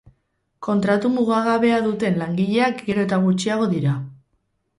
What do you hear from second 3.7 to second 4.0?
dira.